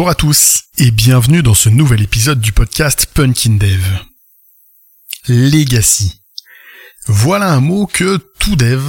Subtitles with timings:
[0.00, 3.84] Bonjour à tous et bienvenue dans ce nouvel épisode du podcast Punkin Dev.
[5.28, 6.22] Legacy.
[7.04, 8.82] Voilà un mot que tout dev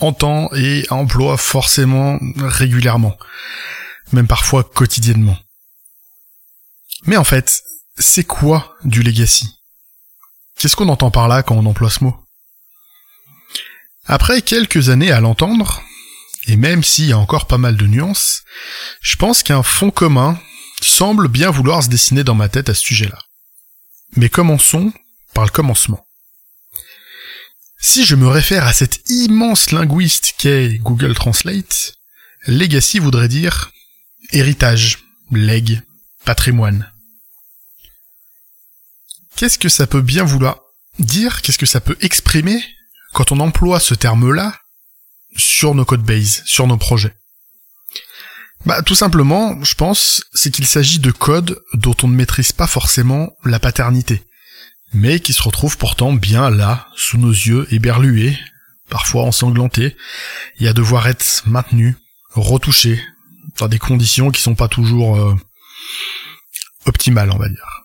[0.00, 3.18] entend et emploie forcément régulièrement,
[4.12, 5.36] même parfois quotidiennement.
[7.04, 7.62] Mais en fait,
[7.98, 9.60] c'est quoi du legacy?
[10.58, 12.16] Qu'est-ce qu'on entend par là quand on emploie ce mot?
[14.06, 15.82] Après quelques années à l'entendre,
[16.46, 18.42] et même s'il y a encore pas mal de nuances,
[19.02, 20.40] je pense qu'un fond commun
[20.80, 23.18] semble bien vouloir se dessiner dans ma tête à ce sujet-là.
[24.16, 24.92] Mais commençons
[25.34, 26.06] par le commencement.
[27.78, 31.94] Si je me réfère à cet immense linguiste qu'est Google Translate,
[32.46, 33.70] legacy voudrait dire
[34.32, 34.98] héritage,
[35.30, 35.82] leg,
[36.24, 36.90] patrimoine.
[39.36, 40.60] Qu'est-ce que ça peut bien vouloir
[40.98, 41.42] dire?
[41.42, 42.64] Qu'est-ce que ça peut exprimer
[43.12, 44.58] quand on emploie ce terme-là
[45.36, 47.14] sur nos codebases, sur nos projets?
[48.64, 52.66] Bah tout simplement, je pense, c'est qu'il s'agit de codes dont on ne maîtrise pas
[52.66, 54.24] forcément la paternité,
[54.92, 58.36] mais qui se retrouvent pourtant bien là, sous nos yeux, éberlués,
[58.88, 59.96] parfois ensanglantés,
[60.58, 61.94] et à devoir être maintenus,
[62.32, 63.00] retouchés,
[63.58, 65.34] dans des conditions qui sont pas toujours euh,
[66.86, 67.84] optimales, on va dire.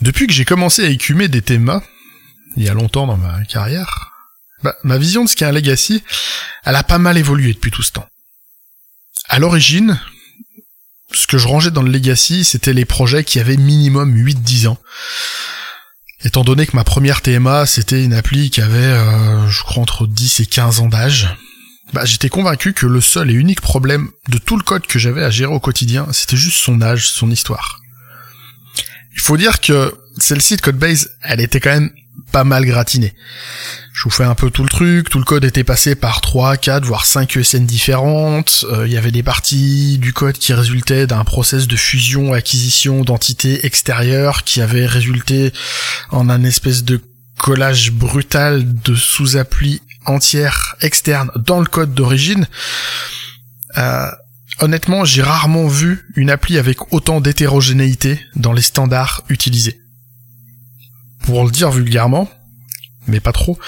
[0.00, 1.82] Depuis que j'ai commencé à écumer des thémas,
[2.56, 4.12] il y a longtemps dans ma carrière,
[4.62, 6.02] bah, ma vision de ce qu'est un legacy,
[6.64, 8.08] elle a pas mal évolué depuis tout ce temps.
[9.32, 9.98] À l'origine,
[11.10, 14.78] ce que je rangeais dans le legacy, c'était les projets qui avaient minimum 8-10 ans.
[16.22, 20.06] Étant donné que ma première TMA, c'était une appli qui avait, euh, je crois, entre
[20.06, 21.34] 10 et 15 ans d'âge,
[21.94, 25.24] bah, j'étais convaincu que le seul et unique problème de tout le code que j'avais
[25.24, 27.80] à gérer au quotidien, c'était juste son âge, son histoire.
[29.14, 31.90] Il faut dire que celle-ci de Codebase, elle était quand même
[32.30, 33.14] pas mal gratinée.
[33.92, 36.56] Je vous fais un peu tout le truc, tout le code était passé par 3,
[36.56, 41.06] 4, voire 5 ESN différentes, euh, il y avait des parties du code qui résultaient
[41.06, 45.52] d'un process de fusion-acquisition d'entités extérieures qui avait résulté
[46.10, 47.00] en un espèce de
[47.38, 52.46] collage brutal de sous-applis entières externes dans le code d'origine.
[53.76, 54.10] Euh,
[54.60, 59.81] honnêtement, j'ai rarement vu une appli avec autant d'hétérogénéité dans les standards utilisés.
[61.22, 62.28] Pour le dire vulgairement,
[63.06, 63.58] mais pas trop,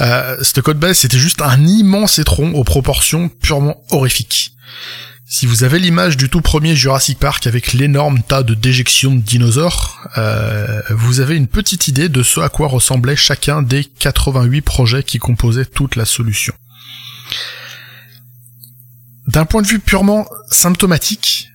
[0.00, 4.52] euh, ce code base c'était juste un immense étron aux proportions purement horrifiques.
[5.34, 9.20] Si vous avez l'image du tout premier Jurassic Park avec l'énorme tas de déjections de
[9.20, 14.60] dinosaures, euh, vous avez une petite idée de ce à quoi ressemblait chacun des 88
[14.60, 16.52] projets qui composaient toute la solution.
[19.26, 21.48] D'un point de vue purement symptomatique,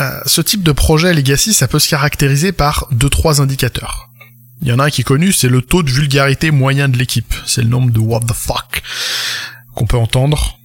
[0.00, 4.11] euh, ce type de projet legacy, ça peut se caractériser par deux trois indicateurs.
[4.62, 6.96] Il y en a un qui est connu, c'est le taux de vulgarité moyen de
[6.96, 7.34] l'équipe.
[7.46, 8.82] C'est le nombre de what the fuck
[9.74, 10.58] qu'on peut entendre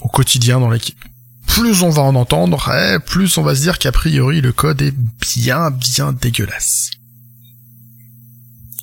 [0.00, 0.98] au quotidien dans l'équipe.
[1.46, 4.82] Plus on va en entendre, eh, plus on va se dire qu'a priori le code
[4.82, 6.90] est bien bien dégueulasse.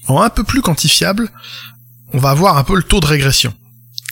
[0.07, 1.29] En un peu plus quantifiable,
[2.13, 3.53] on va avoir un peu le taux de régression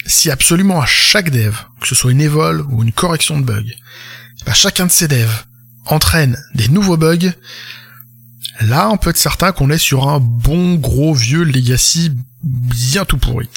[0.08, 3.76] si absolument à chaque dev, que ce soit une évol ou une correction de bug,
[4.46, 5.46] bah chacun de ces devs
[5.86, 7.32] entraîne des nouveaux bugs,
[8.62, 12.12] là on peut être certain qu'on est sur un bon gros vieux legacy
[12.44, 13.50] bien tout pourri.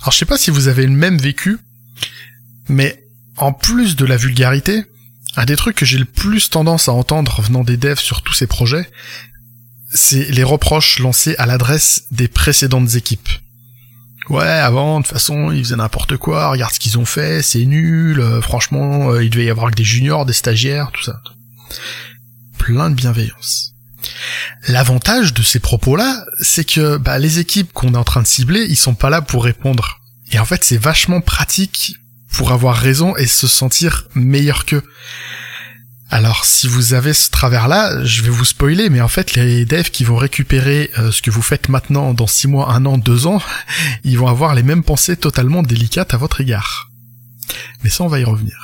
[0.00, 1.58] Alors je sais pas si vous avez le même vécu,
[2.68, 3.02] mais
[3.36, 4.84] en plus de la vulgarité,
[5.36, 8.32] un des trucs que j'ai le plus tendance à entendre venant des devs sur tous
[8.32, 8.88] ces projets,
[9.92, 13.28] c'est les reproches lancés à l'adresse des précédentes équipes.
[14.28, 17.64] Ouais, avant, de toute façon, ils faisaient n'importe quoi, regarde ce qu'ils ont fait, c'est
[17.64, 21.20] nul, euh, franchement, euh, il devait y avoir que des juniors, des stagiaires, tout ça.
[22.66, 23.74] Plein de bienveillance.
[24.66, 28.66] L'avantage de ces propos-là, c'est que bah, les équipes qu'on est en train de cibler,
[28.68, 30.00] ils sont pas là pour répondre.
[30.32, 31.94] Et en fait, c'est vachement pratique
[32.32, 34.82] pour avoir raison et se sentir meilleur qu'eux.
[36.10, 39.90] Alors si vous avez ce travers-là, je vais vous spoiler, mais en fait les devs
[39.90, 43.28] qui vont récupérer euh, ce que vous faites maintenant dans 6 mois, 1 an, 2
[43.28, 43.40] ans,
[44.04, 46.90] ils vont avoir les mêmes pensées totalement délicates à votre égard.
[47.84, 48.56] Mais ça on va y revenir.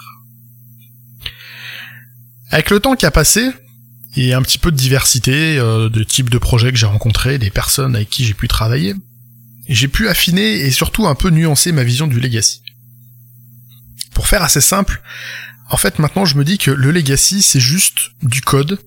[2.51, 3.51] Avec le temps qui a passé,
[4.17, 7.51] et un petit peu de diversité euh, de types de projets que j'ai rencontrés, des
[7.51, 8.95] personnes avec qui j'ai pu travailler,
[9.69, 12.63] j'ai pu affiner et surtout un peu nuancer ma vision du legacy.
[14.15, 15.03] Pour faire assez simple,
[15.71, 18.79] en fait, maintenant, je me dis que le legacy, c'est juste du code,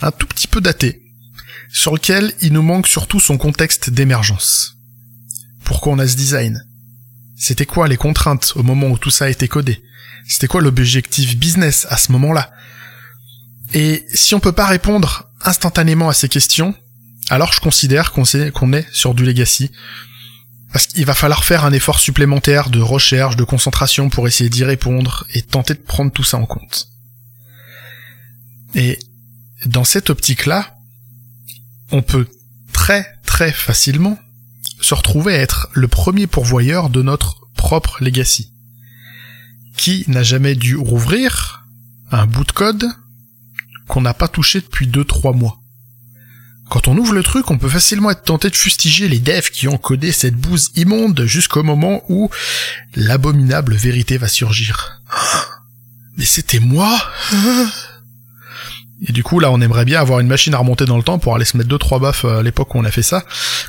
[0.00, 1.02] un tout petit peu daté,
[1.72, 4.76] sur lequel il nous manque surtout son contexte d'émergence.
[5.64, 6.66] Pourquoi on a ce design
[7.36, 9.80] C'était quoi les contraintes au moment où tout ça a été codé?
[10.26, 12.50] C'était quoi l'objectif business à ce moment-là?
[13.74, 16.74] Et si on peut pas répondre instantanément à ces questions,
[17.30, 19.70] alors je considère qu'on qu'on est sur du legacy.
[20.72, 24.64] Parce qu'il va falloir faire un effort supplémentaire de recherche, de concentration pour essayer d'y
[24.64, 26.88] répondre et tenter de prendre tout ça en compte.
[28.74, 28.98] Et
[29.66, 30.76] dans cette optique-là,
[31.90, 32.26] on peut
[32.72, 34.18] très très facilement
[34.80, 38.52] se retrouver à être le premier pourvoyeur de notre propre legacy.
[39.76, 41.66] Qui n'a jamais dû rouvrir
[42.10, 42.86] un bout de code
[43.88, 45.62] qu'on n'a pas touché depuis 2-3 mois
[46.72, 49.68] quand on ouvre le truc, on peut facilement être tenté de fustiger les devs qui
[49.68, 52.30] ont codé cette bouse immonde jusqu'au moment où
[52.96, 55.02] l'abominable vérité va surgir.
[56.16, 56.98] Mais c'était moi
[59.06, 61.18] Et du coup, là, on aimerait bien avoir une machine à remonter dans le temps
[61.18, 63.22] pour aller se mettre deux trois baffes à l'époque où on a fait ça.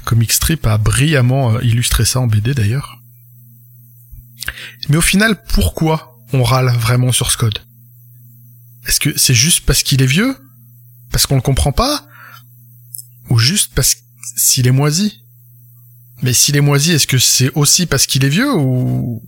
[0.05, 2.99] Comic Strip a brillamment euh, illustré ça en BD d'ailleurs.
[4.87, 7.59] Mais au final, pourquoi on râle vraiment sur ce code?
[8.87, 10.37] Est-ce que c'est juste parce qu'il est vieux?
[11.11, 12.05] Parce qu'on le comprend pas?
[13.29, 13.95] Ou juste parce
[14.35, 15.21] s'il est moisi?
[16.21, 19.21] Mais s'il est moisi, est-ce que c'est aussi parce qu'il est vieux ou...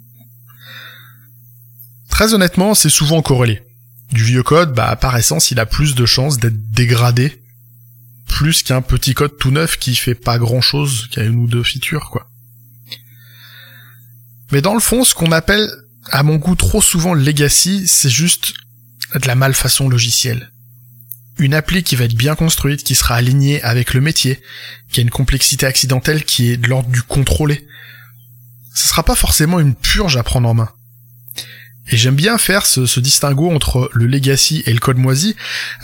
[2.09, 3.61] Très honnêtement, c'est souvent corrélé.
[4.11, 7.41] Du vieux code, bah, par essence, il a plus de chances d'être dégradé,
[8.27, 11.47] plus qu'un petit code tout neuf qui fait pas grand chose, qui a une ou
[11.47, 12.29] deux features, quoi.
[14.51, 15.69] Mais dans le fond, ce qu'on appelle,
[16.05, 18.53] à mon goût, trop souvent legacy, c'est juste
[19.19, 20.51] de la malfaçon logicielle
[21.37, 24.41] une appli qui va être bien construite, qui sera alignée avec le métier,
[24.91, 27.67] qui a une complexité accidentelle qui est de l'ordre du contrôlé.
[28.73, 30.69] Ce sera pas forcément une purge à prendre en main.
[31.91, 35.35] Et j'aime bien faire ce, distinguo entre le legacy et le code moisi,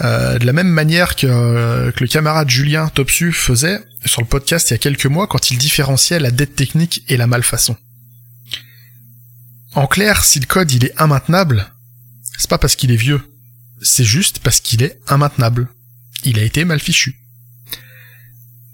[0.01, 4.69] euh, de la même manière que, que, le camarade Julien Topsu faisait sur le podcast
[4.69, 7.78] il y a quelques mois quand il différenciait la dette technique et la malfaçon.
[9.75, 11.72] En clair, si le code il est immaintenable,
[12.41, 13.21] c'est pas parce qu'il est vieux,
[13.83, 15.67] c'est juste parce qu'il est immaintenable.
[16.23, 17.15] Il a été mal fichu.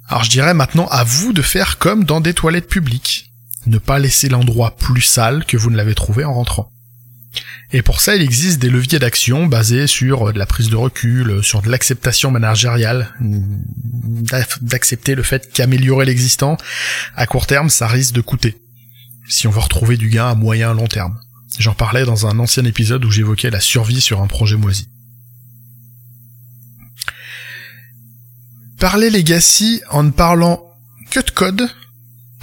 [0.07, 3.29] Alors je dirais maintenant à vous de faire comme dans des toilettes publiques.
[3.65, 6.71] Ne pas laisser l'endroit plus sale que vous ne l'avez trouvé en rentrant.
[7.73, 11.43] Et pour ça, il existe des leviers d'action basés sur de la prise de recul,
[11.43, 13.13] sur de l'acceptation managériale,
[14.61, 16.55] d'accepter le fait qu'améliorer l'existant,
[17.17, 18.55] à court terme, ça risque de coûter.
[19.27, 21.19] Si on veut retrouver du gain à moyen long terme.
[21.59, 24.87] J'en parlais dans un ancien épisode où j'évoquais la survie sur un projet moisi.
[28.79, 30.63] Parler legacy en ne parlant
[31.09, 31.67] que de code,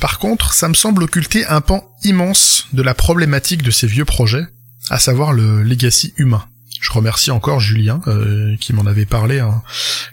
[0.01, 4.05] par contre, ça me semble occulter un pan immense de la problématique de ces vieux
[4.05, 4.47] projets,
[4.91, 6.45] à savoir le legacy humain.
[6.81, 9.63] Je remercie encore Julien euh, qui m'en avait parlé hein,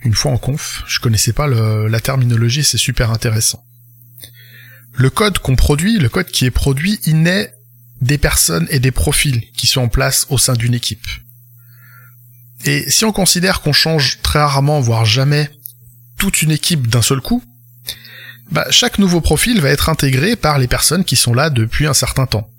[0.04, 0.84] une fois en conf.
[0.88, 3.66] Je connaissais pas la terminologie, c'est super intéressant.
[4.94, 7.54] Le code qu'on produit, le code qui est produit, il naît
[8.02, 11.08] des personnes et des profils qui sont en place au sein d'une équipe.
[12.66, 15.50] Et si on considère qu'on change très rarement, voire jamais,
[16.18, 17.44] toute une équipe d'un seul coup,
[18.52, 21.94] bah, chaque nouveau profil va être intégré par les personnes qui sont là depuis un
[21.94, 22.50] certain temps.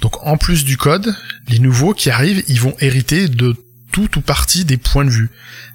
[0.00, 1.14] Donc en plus du code,
[1.48, 3.54] les nouveaux qui arrivent, ils vont hériter de
[3.92, 5.30] tout ou partie des points de vue,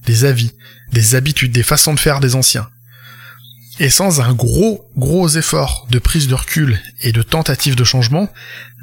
[0.06, 0.52] des avis,
[0.92, 2.68] des habitudes, des façons de faire des anciens.
[3.80, 8.32] Et sans un gros, gros effort de prise de recul et de tentative de changement,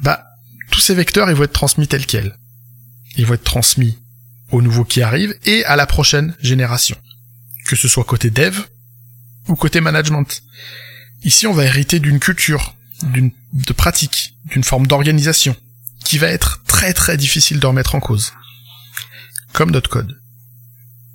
[0.02, 0.24] bah,
[0.70, 2.36] tous ces vecteurs, ils vont être transmis tels quels.
[3.16, 3.98] Ils vont être transmis
[4.50, 6.96] aux nouveaux qui arrivent et à la prochaine génération
[7.66, 8.58] que ce soit côté dev
[9.48, 10.42] ou côté management.
[11.24, 15.56] Ici, on va hériter d'une culture, d'une de pratique, d'une forme d'organisation
[16.04, 18.32] qui va être très très difficile de remettre en cause.
[19.52, 20.20] Comme notre code.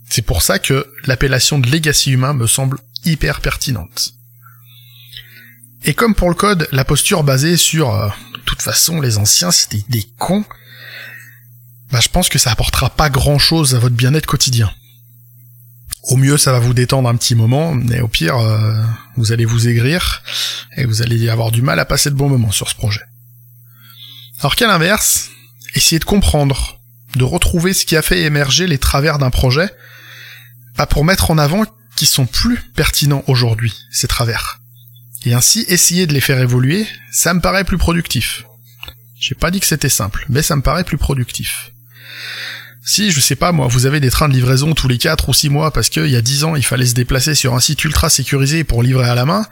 [0.10, 4.14] C'est pour ça que l'appellation de legacy humain me semble hyper pertinente.
[5.84, 9.52] Et comme pour le code, la posture basée sur euh, de toute façon les anciens
[9.52, 10.46] c'était des cons,
[11.92, 14.72] bah je pense que ça apportera pas grand chose à votre bien-être quotidien.
[16.04, 18.84] Au mieux, ça va vous détendre un petit moment, mais au pire, euh,
[19.18, 20.24] vous allez vous aigrir
[20.76, 23.02] et vous allez avoir du mal à passer de bons moments sur ce projet.
[24.40, 25.30] Alors qu'à l'inverse,
[25.76, 26.80] essayez de comprendre,
[27.16, 29.70] de retrouver ce qui a fait émerger les travers d'un projet,
[30.76, 31.66] pas pour mettre en avant
[32.06, 34.60] sont plus pertinents aujourd'hui, ces travers.
[35.26, 38.44] Et ainsi essayer de les faire évoluer, ça me paraît plus productif.
[39.20, 41.72] J'ai pas dit que c'était simple, mais ça me paraît plus productif.
[42.84, 45.34] Si, je sais pas moi, vous avez des trains de livraison tous les 4 ou
[45.34, 47.84] 6 mois parce qu'il y a 10 ans il fallait se déplacer sur un site
[47.84, 49.46] ultra sécurisé pour livrer à la main,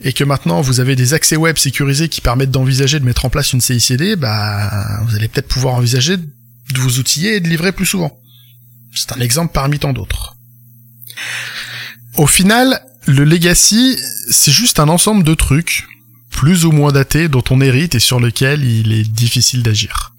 [0.00, 3.30] et que maintenant vous avez des accès web sécurisés qui permettent d'envisager de mettre en
[3.30, 7.72] place une CICD, bah vous allez peut-être pouvoir envisager de vous outiller et de livrer
[7.72, 8.16] plus souvent.
[8.94, 10.37] C'est un exemple parmi tant d'autres.
[12.16, 13.98] Au final, le legacy,
[14.30, 15.86] c'est juste un ensemble de trucs,
[16.30, 20.14] plus ou moins datés, dont on hérite et sur lesquels il est difficile d'agir.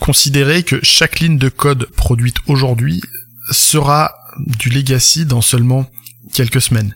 [0.00, 3.00] Considérez que chaque ligne de code produite aujourd'hui
[3.50, 5.90] sera du legacy dans seulement
[6.32, 6.94] quelques semaines.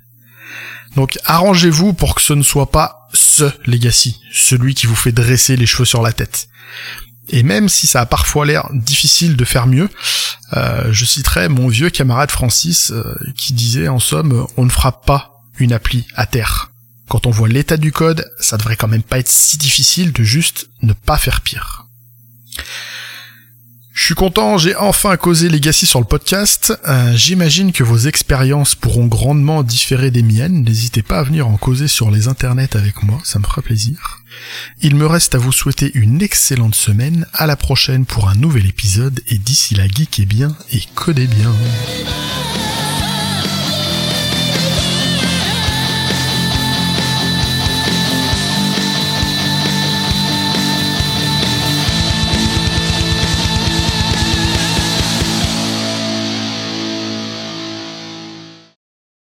[0.97, 5.57] Donc arrangez-vous pour que ce ne soit pas ce legacy, celui qui vous fait dresser
[5.57, 6.49] les cheveux sur la tête.
[7.29, 9.89] Et même si ça a parfois l'air difficile de faire mieux,
[10.55, 15.01] euh, je citerai mon vieux camarade Francis euh, qui disait en somme on ne fera
[15.01, 16.71] pas une appli à terre.
[17.09, 20.25] Quand on voit l'état du code, ça devrait quand même pas être si difficile de
[20.25, 21.87] juste ne pas faire pire.
[23.95, 26.73] Je suis content, j'ai enfin causé Legacy sur le podcast.
[26.89, 30.65] Euh, j'imagine que vos expériences pourront grandement différer des miennes.
[30.65, 34.23] N'hésitez pas à venir en causer sur les internets avec moi, ça me fera plaisir.
[34.81, 37.27] Il me reste à vous souhaiter une excellente semaine.
[37.35, 41.53] À la prochaine pour un nouvel épisode et d'ici là, geekez bien et codez bien.